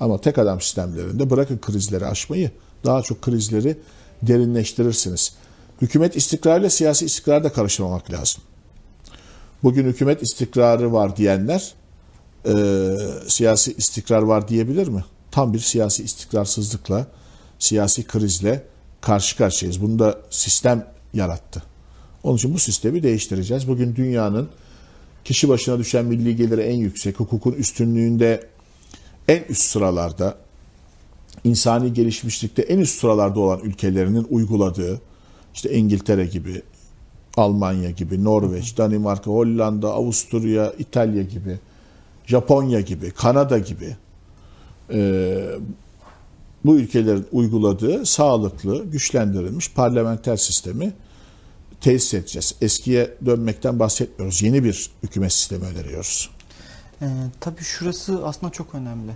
Ama 0.00 0.20
tek 0.20 0.38
adam 0.38 0.60
sistemlerinde 0.60 1.30
bırakın 1.30 1.58
krizleri 1.58 2.06
aşmayı, 2.06 2.50
daha 2.84 3.02
çok 3.02 3.22
krizleri 3.22 3.78
derinleştirirsiniz. 4.22 5.34
Hükümet 5.82 6.16
istikrarıyla 6.16 6.70
siyasi 6.70 7.04
istikrarı 7.04 7.44
da 7.44 7.52
karıştırmamak 7.52 8.10
lazım. 8.10 8.42
Bugün 9.62 9.84
hükümet 9.84 10.22
istikrarı 10.22 10.92
var 10.92 11.16
diyenler 11.16 11.74
e, 12.46 12.52
siyasi 13.28 13.72
istikrar 13.72 14.22
var 14.22 14.48
diyebilir 14.48 14.88
mi? 14.88 15.04
Tam 15.30 15.54
bir 15.54 15.58
siyasi 15.58 16.02
istikrarsızlıkla, 16.02 17.06
siyasi 17.58 18.06
krizle 18.06 18.62
karşı 19.00 19.36
karşıyayız. 19.36 19.82
Bunu 19.82 19.98
da 19.98 20.18
sistem 20.30 20.86
yarattı. 21.14 21.62
Onun 22.22 22.36
için 22.36 22.54
bu 22.54 22.58
sistemi 22.58 23.02
değiştireceğiz. 23.02 23.68
Bugün 23.68 23.96
dünyanın 23.96 24.48
kişi 25.24 25.48
başına 25.48 25.78
düşen 25.78 26.04
milli 26.04 26.36
geliri 26.36 26.60
en 26.60 26.76
yüksek, 26.76 27.20
hukukun 27.20 27.52
üstünlüğünde 27.52 28.46
en 29.28 29.42
üst 29.48 29.62
sıralarda, 29.62 30.36
insani 31.44 31.92
gelişmişlikte 31.92 32.62
en 32.62 32.78
üst 32.78 33.00
sıralarda 33.00 33.40
olan 33.40 33.60
ülkelerinin 33.60 34.26
uyguladığı, 34.30 35.00
işte 35.54 35.70
İngiltere 35.70 36.26
gibi, 36.26 36.62
Almanya 37.38 37.90
gibi, 37.90 38.24
Norveç, 38.24 38.78
Danimarka, 38.78 39.30
Hollanda, 39.30 39.92
Avusturya, 39.92 40.72
İtalya 40.78 41.22
gibi, 41.22 41.58
Japonya 42.26 42.80
gibi, 42.80 43.10
Kanada 43.10 43.58
gibi 43.58 43.96
e, 44.92 45.00
bu 46.64 46.78
ülkelerin 46.78 47.26
uyguladığı 47.32 48.06
sağlıklı, 48.06 48.84
güçlendirilmiş 48.84 49.72
parlamenter 49.72 50.36
sistemi 50.36 50.92
tesis 51.80 52.14
edeceğiz. 52.14 52.54
Eskiye 52.60 53.14
dönmekten 53.26 53.78
bahsetmiyoruz. 53.78 54.42
Yeni 54.42 54.64
bir 54.64 54.90
hükümet 55.02 55.32
sistemi 55.32 55.64
öneriyoruz. 55.64 56.30
Ee, 57.02 57.06
tabii 57.40 57.62
şurası 57.62 58.26
aslında 58.26 58.52
çok 58.52 58.74
önemli. 58.74 59.12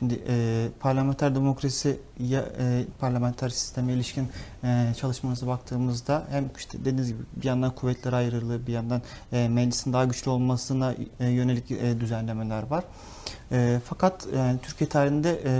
Şimdi 0.00 0.22
e, 0.28 0.68
parlamenter 0.80 1.34
demokrasi 1.34 2.00
ya 2.18 2.40
e, 2.40 2.84
parlamenter 3.00 3.48
sisteme 3.48 3.92
ilişkin 3.92 4.28
e, 4.64 4.92
çalışmanıza 5.00 5.46
baktığımızda 5.46 6.26
hem 6.30 6.50
işte 6.58 6.78
dediğiniz 6.80 7.08
gibi 7.08 7.22
bir 7.36 7.44
yandan 7.44 7.74
kuvvetler 7.74 8.12
ayrılığı 8.12 8.66
bir 8.66 8.72
yandan 8.72 9.02
e, 9.32 9.48
meclisin 9.48 9.92
daha 9.92 10.04
güçlü 10.04 10.30
olmasına 10.30 10.94
e, 11.20 11.26
yönelik 11.26 11.70
e, 11.70 12.00
düzenlemeler 12.00 12.62
var. 12.62 12.84
E, 13.52 13.80
fakat 13.84 14.26
e, 14.26 14.58
Türkiye 14.62 14.90
tarihinde 14.90 15.40
e, 15.44 15.50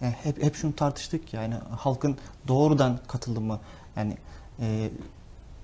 yani 0.00 0.14
hep 0.22 0.42
hep 0.42 0.54
şunu 0.54 0.76
tartıştık 0.76 1.34
yani 1.34 1.54
halkın 1.70 2.16
doğrudan 2.48 2.98
katılımı 3.08 3.60
yani 3.96 4.16
e, 4.60 4.90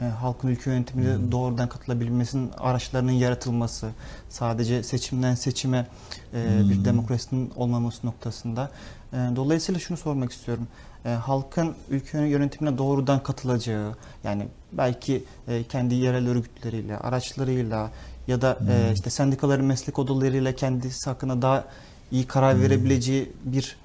e, 0.02 0.08
halkın 0.08 0.48
ülke 0.48 0.70
yönetimine 0.70 1.32
doğrudan 1.32 1.68
katılabilmesinin 1.68 2.50
araçlarının 2.58 3.12
yaratılması, 3.12 3.90
sadece 4.28 4.82
seçimden 4.82 5.34
seçime 5.34 5.86
e, 6.34 6.70
bir 6.70 6.84
demokrasinin 6.84 7.52
olmaması 7.56 8.06
noktasında. 8.06 8.70
E, 9.12 9.16
dolayısıyla 9.16 9.80
şunu 9.80 9.96
sormak 9.96 10.32
istiyorum. 10.32 10.68
E, 11.04 11.08
halkın 11.08 11.74
ülke 11.90 12.18
yönetimine 12.18 12.78
doğrudan 12.78 13.22
katılacağı, 13.22 13.96
yani 14.24 14.48
belki 14.72 15.24
e, 15.48 15.62
kendi 15.62 15.94
yerel 15.94 16.28
örgütleriyle, 16.28 16.98
araçlarıyla 16.98 17.90
ya 18.26 18.42
da 18.42 18.58
e, 18.70 18.92
işte 18.94 19.10
sendikaların 19.10 19.64
meslek 19.64 19.98
odalarıyla 19.98 20.52
kendisi 20.52 21.10
hakkında 21.10 21.42
daha 21.42 21.64
iyi 22.10 22.26
karar 22.26 22.60
verebileceği 22.60 23.32
bir 23.44 23.76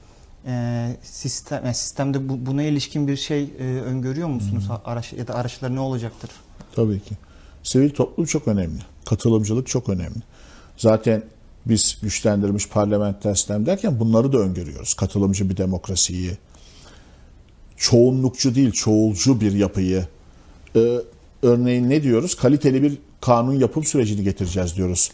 e, 0.48 0.96
sistem 1.01 1.66
yani 1.66 1.75
sistemde 1.75 2.30
bu, 2.30 2.46
buna 2.46 2.63
ilişkin 2.63 3.08
bir 3.08 3.16
şey 3.16 3.43
e, 3.60 3.63
öngörüyor 3.63 4.28
musunuz? 4.28 4.67
Araç 4.86 5.13
ya 5.13 5.28
da 5.28 5.36
araçlar 5.36 5.76
ne 5.76 5.80
olacaktır? 5.80 6.30
Tabii 6.76 7.00
ki. 7.00 7.15
Sivil 7.63 7.89
toplum 7.89 8.26
çok 8.26 8.48
önemli. 8.48 8.82
Katılımcılık 9.06 9.67
çok 9.67 9.89
önemli. 9.89 10.19
Zaten 10.78 11.24
biz 11.65 11.98
güçlendirilmiş 12.02 12.69
parlamenter 12.69 13.36
sistem 13.36 13.65
derken 13.65 14.00
bunları 14.00 14.34
da 14.34 14.38
öngörüyoruz. 14.38 14.93
Katılımcı 14.93 15.50
bir 15.50 15.58
demokrasiyi, 15.58 16.38
çoğunlukçu 17.78 18.56
değil 18.56 18.71
çoğulcu 18.71 19.41
bir 19.41 19.54
yapıyı. 19.54 20.08
Ee, 20.76 20.98
örneğin 21.43 21.89
ne 21.89 22.04
diyoruz? 22.04 22.36
Kaliteli 22.36 22.84
bir 22.84 22.98
kanun 23.21 23.54
yapım 23.54 23.84
sürecini 23.84 24.24
getireceğiz 24.24 24.76
diyoruz. 24.76 25.12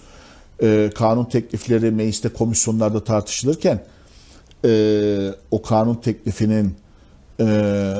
Ee, 0.63 0.89
kanun 0.95 1.25
teklifleri 1.25 1.91
mecliste 1.91 2.29
komisyonlarda 2.29 3.03
tartışılırken 3.03 3.83
e, 4.65 5.35
o 5.51 5.61
kanun 5.61 5.95
teklifinin 5.95 6.75
e, 7.39 7.95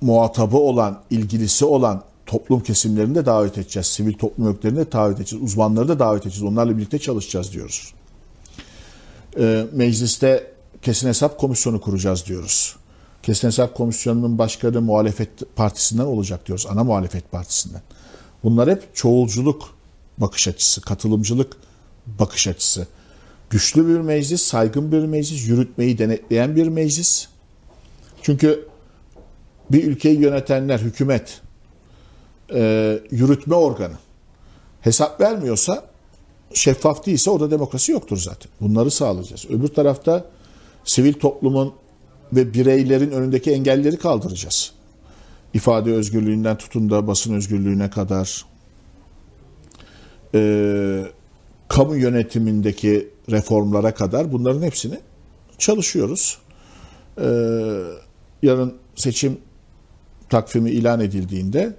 muhatabı 0.00 0.56
olan, 0.56 1.02
ilgilisi 1.10 1.64
olan 1.64 2.02
toplum 2.26 2.60
kesimlerini 2.60 3.14
de 3.14 3.26
davet 3.26 3.58
edeceğiz. 3.58 3.86
Sivil 3.86 4.12
toplum 4.12 4.46
örgütlerini 4.46 4.78
de 4.78 4.92
davet 4.92 5.16
edeceğiz. 5.16 5.44
Uzmanları 5.44 5.88
da 5.88 5.98
davet 5.98 6.22
edeceğiz. 6.22 6.52
Onlarla 6.52 6.76
birlikte 6.76 6.98
çalışacağız 6.98 7.52
diyoruz. 7.52 7.94
E, 9.38 9.66
mecliste 9.72 10.52
kesin 10.82 11.08
hesap 11.08 11.38
komisyonu 11.38 11.80
kuracağız 11.80 12.26
diyoruz. 12.26 12.76
Kesin 13.22 13.48
hesap 13.48 13.74
komisyonunun 13.74 14.38
başkanı 14.38 14.80
muhalefet 14.80 15.56
partisinden 15.56 16.04
olacak 16.04 16.46
diyoruz. 16.46 16.66
Ana 16.70 16.84
muhalefet 16.84 17.32
partisinden. 17.32 17.82
Bunlar 18.44 18.70
hep 18.70 18.96
çoğulculuk 18.96 19.74
bakış 20.18 20.48
açısı, 20.48 20.80
katılımcılık 20.80 21.56
bakış 22.06 22.48
açısı. 22.48 22.86
Güçlü 23.50 23.88
bir 23.88 24.00
meclis, 24.00 24.42
saygın 24.42 24.92
bir 24.92 25.04
meclis, 25.04 25.48
yürütmeyi 25.48 25.98
denetleyen 25.98 26.56
bir 26.56 26.68
meclis. 26.68 27.28
Çünkü 28.22 28.68
bir 29.72 29.84
ülkeyi 29.84 30.20
yönetenler, 30.20 30.78
hükümet, 30.78 31.40
e, 32.54 32.98
yürütme 33.10 33.54
organı 33.54 33.94
hesap 34.80 35.20
vermiyorsa, 35.20 35.84
şeffaf 36.54 37.06
değilse 37.06 37.30
orada 37.30 37.50
demokrasi 37.50 37.92
yoktur 37.92 38.16
zaten. 38.16 38.52
Bunları 38.60 38.90
sağlayacağız. 38.90 39.46
Öbür 39.50 39.68
tarafta 39.68 40.24
sivil 40.84 41.12
toplumun 41.12 41.74
ve 42.32 42.54
bireylerin 42.54 43.10
önündeki 43.10 43.50
engelleri 43.50 43.98
kaldıracağız. 43.98 44.72
İfade 45.54 45.92
özgürlüğünden 45.92 46.58
tutun 46.58 46.90
da 46.90 47.06
basın 47.06 47.34
özgürlüğüne 47.34 47.90
kadar, 47.90 48.46
e, 50.34 50.40
kamu 51.70 51.96
yönetimindeki 51.96 53.08
reformlara 53.30 53.94
kadar 53.94 54.32
bunların 54.32 54.62
hepsini 54.62 55.00
çalışıyoruz. 55.58 56.38
Ee, 57.18 57.24
yarın 58.42 58.74
seçim 58.94 59.38
takvimi 60.28 60.70
ilan 60.70 61.00
edildiğinde 61.00 61.76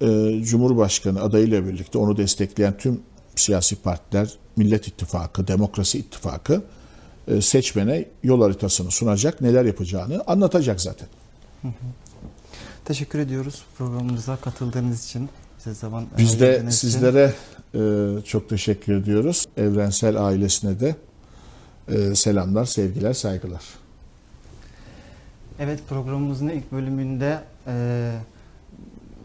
e, 0.00 0.40
Cumhurbaşkanı 0.42 1.22
adayıyla 1.22 1.66
birlikte 1.66 1.98
onu 1.98 2.16
destekleyen 2.16 2.76
tüm 2.76 3.00
siyasi 3.36 3.76
partiler, 3.76 4.32
Millet 4.56 4.88
İttifakı, 4.88 5.48
Demokrasi 5.48 5.98
İttifakı 5.98 6.62
e, 7.28 7.40
seçmene 7.40 8.08
yol 8.22 8.42
haritasını 8.42 8.90
sunacak, 8.90 9.40
neler 9.40 9.64
yapacağını 9.64 10.24
anlatacak 10.26 10.80
zaten. 10.80 11.08
Teşekkür 12.84 13.18
ediyoruz 13.18 13.62
programımıza 13.78 14.36
katıldığınız 14.36 15.04
için. 15.04 15.28
Size 15.58 15.74
zaman 15.74 16.06
Biz 16.18 16.40
de 16.40 16.46
ayırdığınız 16.46 16.84
için. 16.84 17.02
Sizlere 17.76 18.18
e, 18.18 18.24
çok 18.24 18.48
teşekkür 18.48 18.94
ediyoruz. 18.94 19.46
Evrensel 19.56 20.26
ailesine 20.26 20.80
de 20.80 20.94
e, 21.88 22.14
selamlar, 22.14 22.64
sevgiler, 22.64 23.12
saygılar. 23.12 23.62
Evet 25.58 25.80
programımızın 25.88 26.48
ilk 26.48 26.72
bölümünde 26.72 27.40
e, 27.66 28.12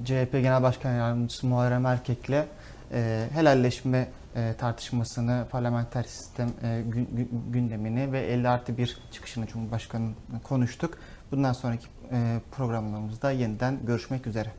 CHP 0.06 0.32
Genel 0.32 0.64
Başkan 0.64 0.94
Yardımcısı 0.94 1.48
Muharrem 1.48 1.86
Erkek'le 1.86 2.46
e, 2.94 3.28
helalleşme 3.34 4.08
e, 4.36 4.54
tartışmasını, 4.58 5.46
parlamenter 5.52 6.04
sistem 6.04 6.50
gün- 6.88 7.10
gün- 7.16 7.30
gündemini 7.52 8.12
ve 8.12 8.20
50 8.22 8.48
artı 8.50 8.78
1 8.78 8.98
çıkışını 9.12 9.48
Cumhurbaşkanı 9.48 10.10
konuştuk. 10.44 10.98
Bundan 11.32 11.54
sonraki 11.54 11.86
programlarımızda 12.52 13.32
yeniden 13.32 13.80
görüşmek 13.86 14.28
üzere. 14.28 14.52